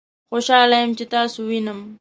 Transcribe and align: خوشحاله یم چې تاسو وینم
خوشحاله 0.29 0.77
یم 0.81 0.91
چې 0.97 1.05
تاسو 1.13 1.37
وینم 1.49 1.79